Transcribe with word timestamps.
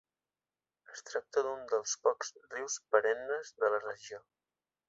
Es 0.93 1.03
tracta 1.09 1.43
d’un 1.49 1.61
dels 1.73 1.93
pocs 2.07 2.33
rius 2.57 2.79
perennes 2.97 3.55
de 3.63 3.73
la 3.75 3.87
regió. 3.89 4.23